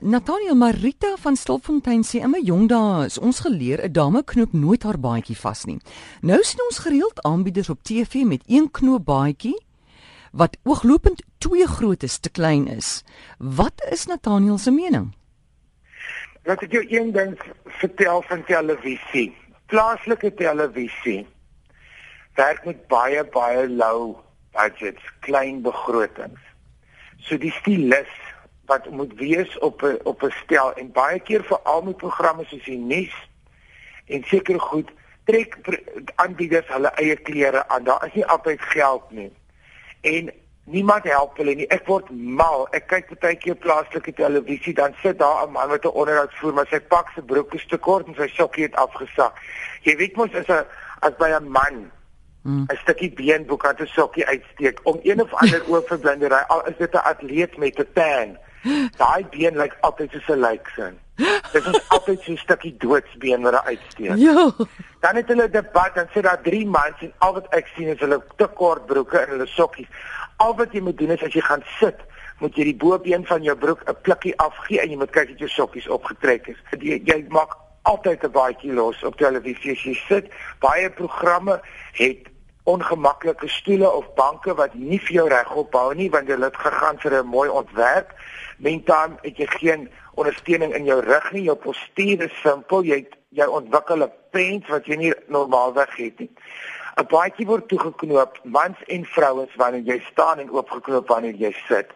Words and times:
Nathaniel 0.00 0.54
Marita 0.54 1.16
van 1.18 1.36
Stilfontein 1.36 2.04
sê 2.06 2.20
in 2.22 2.30
my 2.30 2.38
jong 2.46 2.68
dae 2.70 3.06
is 3.08 3.16
ons 3.18 3.40
geleer 3.42 3.80
'n 3.82 3.92
dame 3.92 4.22
knoop 4.22 4.52
nooit 4.52 4.82
haar 4.82 4.98
baadjie 4.98 5.36
vas 5.36 5.64
nie. 5.64 5.78
Nou 6.22 6.42
sien 6.42 6.60
ons 6.68 6.78
gereeld 6.78 7.22
aanbieders 7.22 7.68
op 7.68 7.82
TV 7.82 8.22
met 8.24 8.42
een 8.46 8.70
knoop 8.70 9.04
baadjie 9.04 9.58
wat 10.32 10.56
ooglopend 10.62 11.22
twee 11.38 11.66
grootes 11.66 12.18
te 12.18 12.30
klein 12.30 12.66
is. 12.66 13.02
Wat 13.38 13.82
is 13.90 14.06
Nathaniel 14.06 14.58
se 14.58 14.70
mening? 14.70 15.14
Laat 16.44 16.62
ek 16.62 16.72
jou 16.72 16.84
een 16.88 17.12
ding 17.12 17.38
vertel 17.64 18.22
van 18.22 18.44
televisie. 18.44 19.34
Plaaslike 19.66 20.34
televisie 20.34 21.26
werk 22.34 22.64
met 22.64 22.86
baie 22.86 23.24
baie 23.24 23.68
low 23.68 24.16
budgets, 24.52 25.02
klein 25.20 25.62
begrotings. 25.62 26.40
So 27.18 27.36
die 27.36 27.50
stilis 27.50 28.27
wat 28.68 28.90
moet 28.90 29.12
wees 29.16 29.58
op 29.58 29.82
'n 29.82 29.98
op 30.04 30.22
'n 30.22 30.34
stel 30.44 30.74
en 30.74 30.92
baie 30.92 31.20
keer 31.20 31.44
vir 31.44 31.58
al 31.58 31.82
my 31.82 31.92
programme 31.92 32.44
soos 32.44 32.64
die 32.64 32.78
nuus 32.78 33.16
en 34.06 34.24
seker 34.24 34.60
goed 34.60 34.90
trek 35.24 35.56
aanbieders 36.14 36.68
hulle 36.68 36.88
eie 36.88 37.16
klere 37.16 37.68
aan. 37.68 37.84
Daar 37.84 38.06
is 38.06 38.14
nie 38.14 38.26
altyd 38.26 38.60
geld 38.60 39.10
nie. 39.10 39.32
En 40.00 40.32
niemand 40.64 41.04
help 41.04 41.36
hulle 41.36 41.54
nie. 41.54 41.66
Ek 41.66 41.86
word 41.86 42.10
mal. 42.10 42.66
Ek 42.76 42.86
kyk 42.86 43.12
baie 43.20 43.36
keer 43.36 43.56
plaaslike 43.56 44.12
televisie 44.12 44.74
dan 44.74 44.94
sit 45.02 45.18
daar 45.18 45.46
'n 45.46 45.52
man 45.52 45.68
met 45.68 45.84
'n 45.84 45.98
onderhoud 46.00 46.34
voer 46.34 46.54
maar 46.54 46.66
sy 46.70 46.80
pak 46.80 47.08
se 47.14 47.22
broek 47.22 47.54
is 47.54 47.66
te 47.66 47.78
kort 47.78 48.06
en 48.06 48.14
sy 48.14 48.28
sokkie 48.28 48.64
het 48.64 48.76
afgesak. 48.76 49.34
Jy 49.82 49.96
weet 49.96 50.16
mos 50.16 50.34
as 50.34 50.48
'n 50.48 50.66
as 51.00 51.16
by 51.18 51.28
'n 51.28 51.50
man 51.50 51.90
hmm. 52.42 52.64
'n 52.68 52.76
stukkie 52.76 53.12
beenboek 53.12 53.66
aan 53.66 53.76
'n 53.78 53.86
sokkie 53.86 54.26
uitsteek 54.26 54.80
om 54.82 55.00
een 55.02 55.22
of 55.22 55.34
ander 55.34 55.62
oorverblindery 55.70 56.44
al 56.48 56.66
is 56.66 56.76
dit 56.76 56.92
'n 56.92 57.04
atleet 57.12 57.56
met 57.56 57.78
'n 57.78 57.92
tan 57.92 58.38
Daai 58.96 59.26
been 59.30 59.56
lyk 59.56 59.76
altyd 59.80 60.10
soos 60.10 60.28
'n 60.28 60.40
lijksin. 60.40 60.98
Dit 61.52 61.66
is 61.66 61.88
altyd 61.94 62.20
so 62.22 62.32
'n 62.32 62.36
stukkie 62.36 62.74
doodsbeen 62.78 63.42
wat 63.42 63.52
daar 63.52 63.64
uitsteek. 63.64 64.16
Ja. 64.16 64.50
Dan 65.00 65.16
het 65.16 65.28
hulle 65.28 65.50
debat 65.50 65.94
en 65.94 66.08
sê 66.14 66.20
daar 66.20 66.42
3 66.42 66.66
mans 66.66 66.98
en 67.00 67.12
al 67.18 67.32
wat 67.32 67.46
ek 67.54 67.66
sien 67.76 67.88
is 67.88 68.00
hulle 68.00 68.22
te 68.36 68.46
kort 68.46 68.86
broeke 68.86 69.18
en 69.18 69.28
hulle 69.28 69.46
sokkies. 69.46 69.88
Al 70.36 70.56
wat 70.56 70.72
jy 70.72 70.80
moet 70.80 70.98
doen 70.98 71.10
is 71.10 71.22
as 71.22 71.32
jy 71.32 71.40
gaan 71.40 71.62
sit, 71.78 71.98
moet 72.38 72.56
jy 72.56 72.64
die 72.64 72.76
bobeen 72.76 73.26
van 73.26 73.42
jou 73.42 73.56
broek 73.56 73.82
'n 73.86 73.96
plukkie 74.02 74.36
afgee 74.36 74.80
en 74.80 74.90
jy 74.90 74.96
moet 74.96 75.10
kyk 75.10 75.30
of 75.30 75.38
jou 75.38 75.48
sokkies 75.48 75.88
opgetrek 75.88 76.46
is. 76.46 76.56
Jy, 76.78 77.00
jy 77.04 77.26
maak 77.28 77.56
altyd 77.82 78.24
'n 78.24 78.30
baadjie 78.30 78.72
los 78.72 79.02
op 79.02 79.16
televisie 79.16 79.72
as 79.72 79.82
jy 79.82 79.94
sit. 80.08 80.30
Baie 80.60 80.90
programme 80.90 81.60
het 81.92 82.28
ongemaklike 82.68 83.48
stoele 83.48 83.90
of 83.90 84.08
banke 84.14 84.54
wat 84.54 84.74
nie 84.74 85.00
vir 85.06 85.14
jou 85.14 85.28
regop 85.32 85.76
hou 85.78 85.92
nie 85.96 86.10
want 86.12 86.28
hulle 86.28 86.50
het 86.50 86.60
gegaan 86.64 86.98
vir 87.04 87.18
'n 87.18 87.26
mooi 87.26 87.48
ontwerp. 87.48 88.12
Mentaal 88.58 89.16
het 89.22 89.36
jy 89.36 89.46
geen 89.46 89.88
ondersteuning 90.14 90.74
in 90.74 90.84
jou 90.84 91.00
rug 91.00 91.32
nie. 91.32 91.42
Jou 91.42 91.56
postuur 91.56 92.22
is 92.22 92.40
simpel. 92.42 92.82
Jy 92.82 93.06
jy 93.30 93.46
ontwikkel 93.46 94.04
'n 94.04 94.12
pens 94.30 94.68
wat 94.68 94.86
jy 94.86 94.96
nie 94.96 95.14
normaalweg 95.26 95.96
het 95.96 96.18
nie. 96.18 96.30
'n 96.96 97.06
Baadjie 97.06 97.46
word 97.46 97.68
toegeknoop 97.68 98.38
mans 98.42 98.78
en 98.86 99.04
vrouens 99.04 99.54
wanneer 99.56 99.82
jy 99.82 100.00
staan 100.10 100.38
en 100.38 100.50
oopgeknoop 100.50 101.08
wanneer 101.08 101.34
jy 101.34 101.52
sit. 101.68 101.90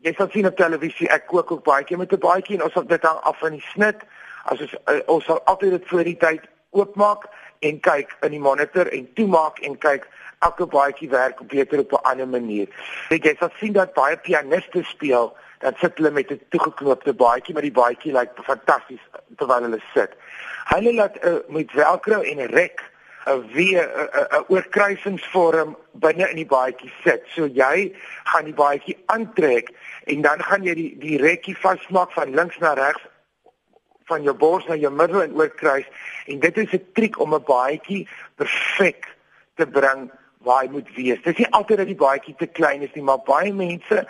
Jy 0.00 0.12
sal 0.16 0.28
sien 0.30 0.46
op 0.46 0.56
televisie 0.56 1.08
ek 1.08 1.26
kook 1.26 1.50
ook 1.50 1.64
baadjie 1.64 1.96
met 1.96 2.12
'n 2.12 2.18
baadjie 2.18 2.56
en 2.56 2.64
ons 2.64 2.72
sal 2.72 2.86
dit 2.86 3.02
hang 3.02 3.20
af 3.20 3.38
van 3.38 3.52
die 3.52 3.66
snit. 3.72 4.00
As 4.44 4.60
ons 4.60 4.74
uh, 4.74 5.00
ons 5.06 5.24
sal 5.24 5.40
altyd 5.44 5.70
dit 5.70 5.88
voor 5.88 6.04
die 6.04 6.16
tyd 6.16 6.42
oopmaak 6.70 7.28
en 7.60 7.80
kyk 7.80 8.16
in 8.22 8.30
die 8.30 8.40
monitor 8.40 8.88
en 8.92 9.08
toemaak 9.14 9.58
en 9.58 9.78
kyk 9.78 10.08
elke 10.44 10.66
baadjie 10.66 11.08
werk 11.10 11.40
beter 11.48 11.78
op 11.78 11.92
'n 11.92 12.08
ander 12.10 12.28
manier. 12.28 12.68
Jy 13.08 13.18
jy 13.22 13.36
sal 13.38 13.50
sien 13.58 13.72
dat 13.72 13.94
baie 13.94 14.16
pianiste 14.16 14.82
speel, 14.82 15.36
dan 15.58 15.74
sit 15.80 15.96
hulle 15.96 16.10
met 16.10 16.30
'n 16.30 16.40
toegeknoopte 16.48 17.14
baadjie, 17.14 17.54
maar 17.54 17.62
die 17.62 17.78
baadjie 17.82 18.12
lyk 18.12 18.30
fantasties 18.42 19.04
terwyl 19.36 19.62
hulle 19.62 19.80
sit. 19.94 20.10
Hulle 20.64 20.94
laat 20.94 21.24
uh, 21.24 21.34
met 21.48 21.70
velcro 21.70 22.20
en 22.20 22.38
'n 22.38 22.52
rek 22.52 22.82
'n 23.26 23.46
weer 23.52 23.84
'n 24.30 24.44
oorkruisingsvorm 24.48 25.76
binne 25.92 26.28
in 26.30 26.36
die 26.36 26.46
baadjie 26.46 26.92
sit. 27.04 27.22
So 27.34 27.46
jy 27.46 27.94
gaan 28.24 28.44
die 28.44 28.54
baadjie 28.54 28.98
aantrek 29.06 29.70
en 30.04 30.22
dan 30.22 30.42
gaan 30.42 30.62
jy 30.62 30.74
die 30.74 30.98
die 30.98 31.18
rekkie 31.18 31.56
vasmaak 31.56 32.12
van 32.12 32.34
links 32.34 32.58
na 32.58 32.72
regs 32.72 33.02
van 34.06 34.22
jou 34.22 34.34
bors 34.34 34.66
na 34.66 34.76
jou 34.78 34.92
middel 34.92 35.22
en 35.22 35.34
oorkruis 35.34 35.86
en 36.26 36.40
dit 36.40 36.56
is 36.56 36.72
'n 36.72 36.86
triek 36.92 37.18
om 37.20 37.34
'n 37.34 37.44
baadjie 37.46 38.08
perfek 38.36 39.16
te 39.54 39.66
bring 39.66 40.10
waar 40.38 40.62
hy 40.62 40.68
moet 40.70 40.88
wees. 40.94 41.22
Dis 41.22 41.36
nie 41.36 41.50
altyd 41.50 41.78
dat 41.78 41.86
die 41.86 42.02
baadjie 42.06 42.34
te 42.38 42.46
klein 42.46 42.82
is 42.82 42.94
nie, 42.94 43.02
maar 43.02 43.22
baie 43.26 43.52
mense 43.52 44.06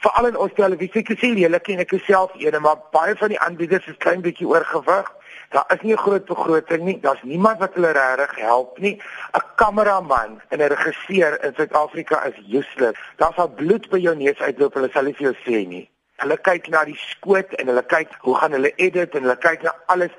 veral 0.00 0.26
in 0.26 0.36
ons 0.36 0.52
televisie 0.56 1.02
ek 1.02 1.12
sê 1.18 1.32
julle 1.36 1.60
ken 1.60 1.78
ek 1.78 1.94
self 2.06 2.34
eene, 2.40 2.60
maar 2.60 2.76
baie 2.92 3.16
van 3.16 3.28
die 3.28 3.40
aanbieders 3.40 3.86
is 3.86 3.98
klein 4.04 4.22
bietjie 4.22 4.48
oorgewig. 4.48 5.08
Daar 5.50 5.66
is 5.74 5.82
nie 5.82 5.92
'n 5.92 6.04
groot 6.04 6.24
begroting 6.24 6.82
nie. 6.84 7.00
Daar's 7.00 7.22
niemand 7.22 7.58
wat 7.58 7.74
hulle 7.74 7.92
regtig 7.92 8.36
help 8.36 8.78
nie. 8.78 9.00
'n 9.34 9.42
Kameraman 9.56 10.40
en 10.48 10.58
'n 10.58 10.68
regisseur 10.68 11.44
in 11.44 11.54
Suid-Afrika 11.54 12.24
is 12.24 12.36
useless. 12.48 12.98
Daar's 13.16 13.36
al 13.36 13.48
bloed 13.48 13.90
by 13.90 13.98
jou 13.98 14.16
neus 14.16 14.38
uitloop, 14.38 14.74
hulle 14.74 14.90
sal 14.92 15.04
nie 15.04 15.14
vir 15.14 15.32
jou 15.32 15.36
sê 15.44 15.66
nie. 15.66 15.90
Hulle 16.20 16.36
kyk 16.36 16.68
na 16.68 16.84
die 16.84 16.98
skoot 17.00 17.54
en 17.56 17.70
hulle 17.72 17.82
kyk 17.88 18.12
hoe 18.24 18.34
gaan 18.36 18.52
hulle 18.56 18.72
edit 18.76 19.14
en 19.16 19.24
hulle 19.24 19.38
kyk 19.40 19.64
na 19.64 19.72
alles 19.92 20.16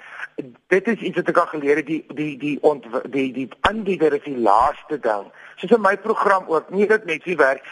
dit 0.68 0.88
is 0.88 1.00
iets 1.00 1.16
wat 1.16 1.30
ek 1.30 1.40
al 1.42 1.50
geleer 1.52 1.82
het 1.82 1.88
die 1.88 2.02
die 2.16 2.38
die 2.38 2.58
ont, 2.66 2.86
die 3.14 3.32
die 3.34 3.48
aanbieder 3.68 4.14
is 4.14 4.24
die 4.26 4.38
laaste 4.38 5.00
ding. 5.00 5.28
Soos 5.62 5.76
in 5.76 5.82
my 5.82 5.98
program 5.98 6.48
ook, 6.48 6.70
nie 6.70 6.88
dit 6.88 7.06
net 7.06 7.26
wie 7.30 7.38
werk 7.38 7.66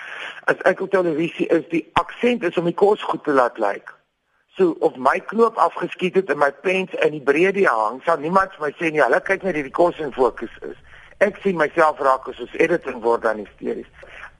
as 0.51 0.59
ek 0.69 0.83
op 0.85 0.91
televisie 0.93 1.47
is, 1.47 1.65
die 1.73 1.85
aksent 2.01 2.43
is 2.43 2.57
om 2.57 2.69
die 2.69 2.77
kos 2.83 3.03
goed 3.03 3.23
te 3.23 3.33
laat 3.33 3.57
lyk. 3.57 3.93
So 4.57 4.75
of 4.85 4.97
my 4.97 5.19
knoop 5.31 5.57
afgeskiet 5.57 6.19
het 6.19 6.29
en 6.29 6.41
my 6.41 6.51
pens 6.51 6.93
in 7.05 7.15
die 7.15 7.23
breedte 7.23 7.65
hang, 7.65 8.01
sal 8.05 8.19
niemand 8.19 8.53
vir 8.57 8.67
my 8.67 8.71
sê 8.77 8.91
nie, 8.91 9.03
hulle 9.03 9.21
kyk 9.23 9.45
net 9.47 9.55
hierdie 9.55 9.75
kos 9.75 9.99
in 10.03 10.13
fokus 10.15 10.53
is. 10.67 10.77
Ek 11.23 11.39
sien 11.43 11.57
myself 11.59 11.99
raak 12.03 12.27
as 12.31 12.39
ons 12.43 12.59
editing 12.59 13.01
word 13.03 13.25
dan 13.27 13.41
hysteries. 13.43 13.89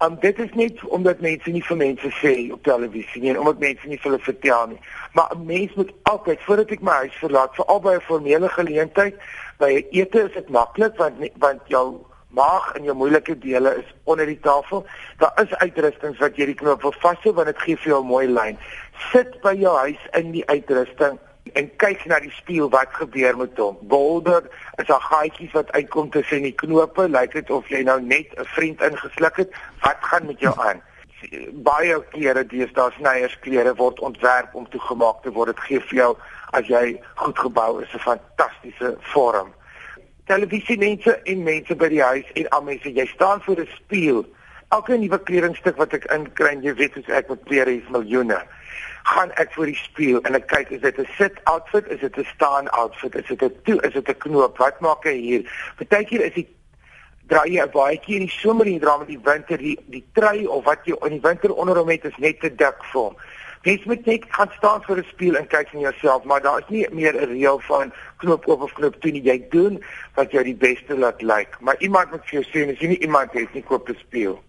Um 0.02 0.16
dit 0.20 0.40
is 0.40 0.54
net 0.54 0.84
omdat 0.96 1.20
mense 1.20 1.52
nie 1.52 1.64
vir 1.68 1.78
mense 1.78 2.10
sê 2.22 2.34
op 2.56 2.64
televisie 2.64 3.22
nie 3.22 3.34
en 3.34 3.40
omdat 3.42 3.60
mense 3.60 3.88
nie 3.88 3.98
vir 4.00 4.12
hulle 4.12 4.24
vertel 4.24 4.68
nie. 4.72 4.80
Maar 5.14 5.34
'n 5.36 5.46
mens 5.46 5.74
moet 5.76 5.92
altyd 6.04 6.40
voordat 6.46 6.72
ek 6.72 6.82
my 6.82 6.96
huis 7.04 7.18
verlaat, 7.20 7.56
veral 7.56 7.80
by 7.80 7.94
'n 7.96 8.08
formele 8.08 8.50
geleentheid, 8.50 9.16
by 9.58 9.72
'n 9.74 9.86
ete 9.92 10.24
is 10.24 10.34
dit 10.34 10.50
maklik 10.50 10.96
want 10.98 11.16
want 11.38 11.62
jou 11.68 12.00
maag 12.32 12.76
en 12.76 12.84
jou 12.84 12.96
moeilike 12.96 13.38
dele 13.38 13.76
is 13.76 13.94
onder 14.04 14.26
die 14.26 14.40
tafel. 14.40 14.86
Daar 15.18 15.42
is 15.44 15.56
uitrustings 15.56 16.18
wat 16.18 16.36
jy 16.36 16.46
die 16.46 16.56
knoop 16.62 16.82
wil 16.82 16.96
vashou 17.00 17.34
want 17.34 17.48
dit 17.48 17.60
gee 17.60 17.76
vir 17.76 17.92
jou 17.92 18.04
'n 18.04 18.08
mooi 18.08 18.28
lyn. 18.28 18.58
Sit 19.12 19.42
by 19.42 19.54
jou 19.54 19.78
huis 19.78 20.08
in 20.12 20.32
die 20.32 20.48
uitrusting 20.48 21.20
en 21.54 21.70
kyk 21.82 22.06
na 22.06 22.20
die 22.20 22.34
spieël 22.34 22.70
wat 22.74 22.94
gebeur 22.98 23.38
met 23.38 23.58
hom. 23.58 23.78
Boulder 23.92 24.46
is 24.82 24.88
daar 24.88 25.02
gaatjies 25.02 25.52
wat 25.52 25.72
uitkom 25.72 26.10
tussen 26.10 26.46
die 26.46 26.56
knope, 26.56 27.08
lyk 27.10 27.34
dit 27.34 27.50
of 27.50 27.68
jy 27.72 27.82
nou 27.84 28.00
net 28.02 28.34
'n 28.38 28.46
vriend 28.56 28.82
ingesluk 28.82 29.36
het. 29.36 29.52
Wat 29.82 29.98
gaan 30.00 30.26
met 30.26 30.40
jou 30.40 30.54
aan? 30.60 30.82
Baie 31.52 32.04
klere, 32.10 32.46
dis 32.46 32.74
daar 32.74 32.92
snieiersklere 32.92 33.76
word 33.76 34.00
ontwerp 34.00 34.56
om 34.56 34.70
toegemaak 34.70 35.22
te 35.24 35.32
word. 35.32 35.56
Dit 35.56 35.60
gee 35.60 35.80
vir 35.80 35.96
jou 35.96 36.18
as 36.52 36.68
jy 36.68 37.02
goed 37.16 37.40
gebou 37.40 37.82
is 37.82 37.94
'n 37.94 38.00
fantastiese 38.00 38.98
vorm. 39.00 39.54
Televisie 40.26 40.78
mense 40.78 41.22
en 41.24 41.44
mense 41.44 41.76
by 41.76 41.88
die 41.88 42.04
huis 42.04 42.32
en 42.34 42.50
al 42.50 42.62
mense, 42.62 42.94
jy 42.94 43.06
staan 43.06 43.42
voor 43.42 43.60
'n 43.60 43.70
spieël. 43.76 44.26
Elke 44.70 44.98
nuwe 44.98 45.20
kledingstuk 45.24 45.78
wat 45.78 45.94
ek 45.94 46.06
inkry, 46.06 46.60
jy 46.62 46.74
weet 46.74 46.98
as 46.98 47.08
ek 47.08 47.30
met 47.30 47.44
klere 47.44 47.76
is 47.76 47.90
miljoene 47.90 48.46
gaan 49.04 49.32
ek 49.32 49.54
voor 49.54 49.66
die 49.66 49.76
spieël 49.76 50.22
en 50.22 50.36
ek 50.36 50.48
kyk 50.48 50.70
is 50.70 50.82
dit 50.82 51.00
'n 51.00 51.08
sit 51.18 51.40
outfit, 51.44 51.88
is 51.88 52.00
dit 52.00 52.18
'n 52.18 52.28
staan 52.36 52.70
outfit, 52.70 53.16
is 53.16 53.28
dit 53.28 53.44
'n 53.44 53.56
toe, 53.64 53.82
is 53.82 53.94
dit 53.94 54.10
'n 54.10 54.18
knoop, 54.18 54.58
wat 54.58 54.80
maak 54.80 55.04
hy 55.04 55.18
hier? 55.18 55.42
Partykeer 55.78 56.26
is 56.26 56.34
die 56.34 56.48
draai 57.28 57.50
jy 57.54 57.62
'n 57.64 57.72
baadjie 57.72 58.16
in 58.16 58.26
die 58.26 58.38
somer 58.42 58.66
en 58.68 58.80
dra 58.80 58.98
met 58.98 59.08
die 59.08 59.24
winter 59.24 59.58
die 59.58 59.78
die 59.88 60.06
trui 60.14 60.46
of 60.46 60.64
wat 60.66 60.86
jy 60.86 60.96
in 61.06 61.20
die 61.20 61.28
winter 61.28 61.54
onder 61.54 61.78
hom 61.78 61.90
het 61.90 62.06
is 62.06 62.18
net 62.18 62.40
te 62.40 62.50
dik 62.50 62.84
vir 62.92 63.02
hom. 63.02 63.16
Jy 63.62 63.82
moet 63.86 64.06
net 64.06 64.24
gaan 64.30 64.52
staan 64.58 64.84
voor 64.84 64.98
'n 64.98 65.12
spieël 65.14 65.36
en 65.36 65.48
kyk 65.48 65.74
na 65.74 65.80
jouself, 65.80 66.24
maar 66.24 66.42
daar 66.42 66.60
is 66.60 66.70
nie 66.70 66.88
meer 66.92 67.14
'n 67.14 67.30
reël 67.30 67.60
van 67.60 67.94
knoop 68.18 68.48
oop 68.48 68.62
of 68.62 68.74
knoop 68.74 68.96
toe 69.02 69.12
nie. 69.12 69.22
Jy 69.22 69.48
doen 69.50 69.84
wat 70.16 70.32
jou 70.32 70.44
die 70.44 70.56
beste 70.56 70.98
laat 70.98 71.22
lyk. 71.22 71.60
Maar 71.60 71.76
iemand 71.80 72.12
moet 72.12 72.26
vir 72.26 72.42
jou 72.42 72.44
sê, 72.44 72.72
as 72.72 72.80
jy 72.80 72.88
nie 72.88 73.02
iemand 73.02 73.32
het 73.32 73.54
nie, 73.54 73.64
koop 73.64 73.90
'n 73.90 73.98
spieël. 74.00 74.44